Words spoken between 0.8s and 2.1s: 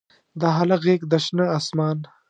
غیږ د شنه اسمان